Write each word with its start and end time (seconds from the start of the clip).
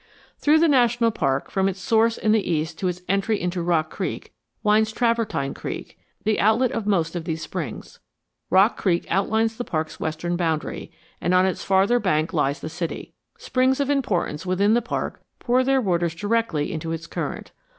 Through 0.39 0.57
the 0.57 0.67
national 0.67 1.11
park, 1.11 1.51
from 1.51 1.69
its 1.69 1.79
source 1.79 2.17
in 2.17 2.31
the 2.31 2.49
east 2.51 2.79
to 2.79 2.87
its 2.87 3.03
entry 3.07 3.39
into 3.39 3.61
Rock 3.61 3.91
Creek, 3.91 4.33
winds 4.63 4.91
Travertine 4.91 5.53
Creek, 5.53 5.95
the 6.23 6.39
outlet 6.39 6.71
of 6.71 6.87
most 6.87 7.15
of 7.15 7.25
these 7.25 7.43
springs. 7.43 7.99
Rock 8.49 8.77
Creek 8.77 9.05
outlines 9.11 9.57
the 9.57 9.63
park's 9.63 9.99
western 9.99 10.35
boundary, 10.35 10.91
and 11.21 11.35
on 11.35 11.45
its 11.45 11.63
farther 11.63 11.99
bank 11.99 12.33
lies 12.33 12.61
the 12.61 12.67
city. 12.67 13.13
Springs 13.37 13.79
of 13.79 13.91
importance 13.91 14.43
within 14.43 14.73
the 14.73 14.81
park 14.81 15.21
pour 15.37 15.63
their 15.63 15.79
waters 15.79 16.15
directly 16.15 16.73
into 16.73 16.91
its 16.91 17.05
current. 17.05 17.51